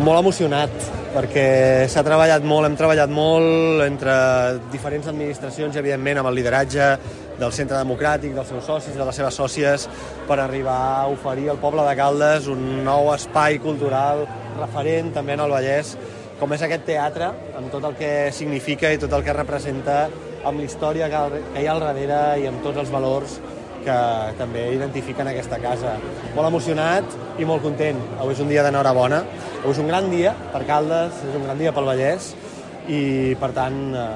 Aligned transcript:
molt 0.00 0.20
emocionat, 0.22 0.72
perquè 1.14 1.44
s'ha 1.90 2.02
treballat 2.06 2.44
molt, 2.46 2.66
hem 2.68 2.76
treballat 2.78 3.10
molt 3.12 3.82
entre 3.84 4.14
diferents 4.72 5.10
administracions 5.10 5.76
i, 5.76 5.80
evidentment, 5.82 6.20
amb 6.20 6.30
el 6.30 6.38
lideratge 6.38 6.86
del 7.40 7.52
Centre 7.56 7.76
Democràtic, 7.76 8.32
dels 8.36 8.48
seus 8.48 8.64
socis, 8.68 8.96
de 8.96 9.04
les 9.04 9.20
seves 9.20 9.36
sòcies, 9.36 9.86
per 10.28 10.38
arribar 10.40 10.78
a 11.02 11.06
oferir 11.12 11.50
al 11.50 11.60
poble 11.60 11.84
de 11.84 11.94
Caldes 11.98 12.48
un 12.52 12.64
nou 12.86 13.12
espai 13.14 13.60
cultural 13.60 14.24
referent 14.58 15.12
també 15.16 15.36
en 15.36 15.44
el 15.44 15.52
Vallès, 15.52 15.94
com 16.40 16.56
és 16.56 16.64
aquest 16.64 16.86
teatre, 16.88 17.30
amb 17.58 17.68
tot 17.72 17.84
el 17.84 17.96
que 18.00 18.12
significa 18.32 18.92
i 18.92 19.00
tot 19.00 19.12
el 19.12 19.24
que 19.26 19.36
representa, 19.36 20.02
amb 20.44 20.62
la 20.62 20.64
història 20.64 21.10
que 21.12 21.24
hi 21.60 21.66
ha 21.68 21.74
al 21.76 21.84
darrere 21.84 22.20
i 22.40 22.46
amb 22.48 22.62
tots 22.64 22.80
els 22.80 22.92
valors 22.92 23.36
que 23.84 23.98
també 24.38 24.66
identifiquen 24.74 25.30
aquesta 25.30 25.58
casa. 25.62 25.96
Molt 26.34 26.48
emocionat 26.48 27.16
i 27.38 27.48
molt 27.48 27.64
content. 27.64 27.98
Avui 28.18 28.36
és 28.36 28.42
un 28.42 28.50
dia 28.52 28.64
d'enhorabona. 28.66 29.22
Avui 29.60 29.72
és 29.74 29.82
un 29.82 29.88
gran 29.90 30.10
dia 30.12 30.34
per 30.52 30.64
Caldes, 30.68 31.22
és 31.28 31.38
un 31.38 31.46
gran 31.48 31.58
dia 31.60 31.72
pel 31.76 31.88
Vallès 31.88 32.32
i, 32.88 33.00
per 33.40 33.52
tant, 33.56 33.80
eh, 33.94 34.08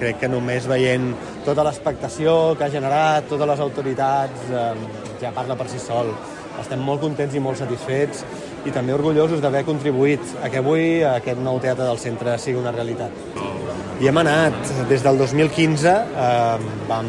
crec 0.00 0.20
que 0.22 0.30
només 0.32 0.66
veient 0.70 1.10
tota 1.44 1.64
l'expectació 1.66 2.56
que 2.56 2.66
ha 2.66 2.72
generat, 2.72 3.28
totes 3.28 3.48
les 3.50 3.64
autoritats, 3.66 4.46
eh, 4.50 4.74
ja 5.20 5.32
parla 5.36 5.56
per 5.56 5.68
si 5.68 5.80
sol. 5.82 6.14
Estem 6.60 6.80
molt 6.84 7.00
contents 7.00 7.34
i 7.34 7.40
molt 7.40 7.60
satisfets 7.60 8.24
i 8.68 8.72
també 8.74 8.92
orgullosos 8.92 9.40
d'haver 9.40 9.62
contribuït 9.64 10.34
a 10.44 10.50
que 10.52 10.60
avui 10.60 11.02
aquest 11.06 11.40
nou 11.40 11.60
teatre 11.60 11.86
del 11.86 12.00
centre 12.00 12.36
sigui 12.38 12.60
una 12.60 12.72
realitat. 12.74 13.12
I 14.00 14.08
hem 14.08 14.16
anat 14.16 14.56
des 14.88 15.02
del 15.04 15.18
2015, 15.20 15.92
eh, 15.92 16.56
vam 16.88 17.08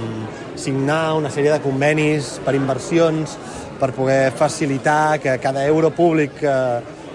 signar 0.61 1.17
una 1.17 1.31
sèrie 1.33 1.51
de 1.51 1.61
convenis 1.63 2.37
per 2.45 2.53
inversions, 2.55 3.35
per 3.81 3.91
poder 3.97 4.31
facilitar 4.37 5.17
que 5.19 5.39
cada 5.41 5.65
euro 5.65 5.89
públic 5.89 6.35
que, 6.37 6.55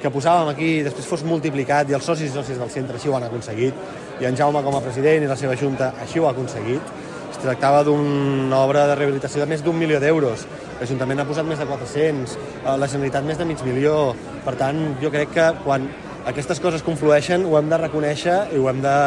que 0.02 0.10
posàvem 0.10 0.50
aquí 0.50 0.70
després 0.82 1.06
fos 1.06 1.22
multiplicat 1.22 1.90
i 1.90 1.94
els 1.94 2.04
socis 2.04 2.32
i 2.32 2.34
socis 2.34 2.58
del 2.58 2.72
centre 2.74 2.98
així 2.98 3.08
ho 3.10 3.14
han 3.14 3.28
aconseguit 3.28 4.18
i 4.20 4.26
en 4.26 4.36
Jaume 4.36 4.62
com 4.64 4.74
a 4.74 4.80
president 4.82 5.22
i 5.22 5.30
la 5.30 5.36
seva 5.38 5.54
junta 5.60 5.92
així 6.02 6.18
ho 6.18 6.26
ha 6.26 6.32
aconseguit. 6.34 6.94
Es 7.30 7.38
tractava 7.42 7.82
d'una 7.84 8.58
obra 8.64 8.86
de 8.88 8.96
rehabilitació 8.96 9.42
de 9.42 9.50
més 9.50 9.62
d'un 9.62 9.76
milió 9.76 10.00
d'euros. 10.00 10.46
L'Ajuntament 10.80 11.20
ha 11.20 11.28
posat 11.28 11.46
més 11.46 11.60
de 11.60 11.66
400, 11.68 12.34
eh, 12.34 12.76
la 12.80 12.88
Generalitat 12.88 13.28
més 13.28 13.38
de 13.38 13.46
mig 13.48 13.62
milió. 13.66 14.14
Per 14.44 14.56
tant, 14.56 14.80
jo 15.02 15.12
crec 15.12 15.34
que 15.36 15.46
quan 15.64 15.86
aquestes 16.26 16.60
coses 16.64 16.82
conflueixen 16.82 17.44
ho 17.46 17.58
hem 17.60 17.70
de 17.70 17.78
reconèixer 17.84 18.38
i 18.56 18.58
ho 18.58 18.70
hem 18.72 18.82
de, 18.82 18.98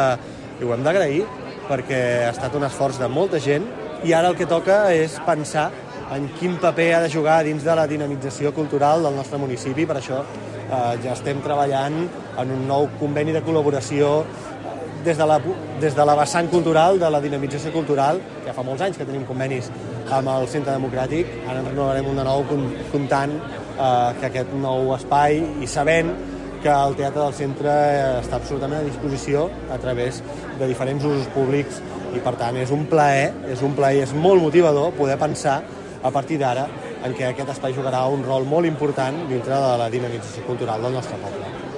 i 0.60 0.64
ho 0.64 0.72
hem 0.74 0.86
d'agrair 0.86 1.26
perquè 1.68 2.00
ha 2.26 2.32
estat 2.32 2.54
un 2.58 2.64
esforç 2.66 2.98
de 3.02 3.08
molta 3.10 3.38
gent 3.42 3.66
i 4.04 4.12
ara 4.16 4.30
el 4.30 4.36
que 4.36 4.48
toca 4.48 4.86
és 4.96 5.18
pensar 5.26 5.68
en 6.14 6.26
quin 6.38 6.56
paper 6.60 6.88
ha 6.96 7.00
de 7.04 7.10
jugar 7.12 7.42
dins 7.44 7.64
de 7.64 7.74
la 7.76 7.86
dinamització 7.86 8.54
cultural 8.56 9.04
del 9.04 9.16
nostre 9.16 9.38
municipi. 9.38 9.86
Per 9.86 9.98
això 10.00 10.22
eh, 10.24 10.94
ja 11.04 11.12
estem 11.12 11.42
treballant 11.44 12.00
en 12.40 12.54
un 12.56 12.66
nou 12.68 12.88
conveni 13.00 13.34
de 13.36 13.42
col·laboració 13.46 14.10
eh, 14.24 14.74
des 15.04 15.20
de, 15.20 15.26
la, 15.28 15.38
des 15.82 15.94
de 15.96 16.06
la 16.08 16.16
vessant 16.18 16.48
cultural, 16.50 16.98
de 16.98 17.10
la 17.12 17.20
dinamització 17.20 17.72
cultural, 17.76 18.20
que 18.44 18.56
fa 18.56 18.64
molts 18.66 18.88
anys 18.88 18.98
que 18.98 19.06
tenim 19.08 19.28
convenis 19.28 19.70
amb 20.10 20.32
el 20.32 20.48
Centre 20.50 20.74
Democràtic, 20.74 21.30
ara 21.46 21.60
en 21.60 21.70
renovarem 21.70 22.10
un 22.10 22.18
de 22.18 22.26
nou 22.26 22.44
comptant 22.90 23.36
eh, 23.36 24.10
que 24.20 24.30
aquest 24.32 24.56
nou 24.64 24.94
espai 24.96 25.44
i 25.60 25.68
sabent 25.70 26.14
que 26.62 26.68
el 26.68 26.96
Teatre 26.98 27.22
del 27.22 27.36
Centre 27.36 27.74
està 28.20 28.36
absolutament 28.36 28.82
a 28.82 28.86
disposició 28.86 29.46
a 29.72 29.78
través 29.80 30.20
de 30.58 30.68
diferents 30.68 31.04
usos 31.08 31.28
públics 31.34 31.80
i 32.14 32.20
per 32.24 32.34
tant 32.40 32.58
és 32.60 32.72
un 32.74 32.84
plaer, 32.90 33.30
és 33.48 33.62
un 33.66 33.74
plaer, 33.78 34.04
és 34.04 34.14
molt 34.14 34.42
motivador 34.42 34.92
poder 34.98 35.18
pensar 35.20 35.60
a 36.02 36.12
partir 36.12 36.40
d'ara 36.40 36.68
en 37.04 37.16
què 37.16 37.30
aquest 37.30 37.56
espai 37.56 37.76
jugarà 37.76 38.04
un 38.12 38.24
rol 38.26 38.48
molt 38.48 38.68
important 38.68 39.24
dintre 39.30 39.56
de 39.56 39.74
la 39.80 39.90
dinamització 39.92 40.44
cultural 40.48 40.82
del 40.84 40.96
nostre 41.00 41.20
poble. 41.22 41.69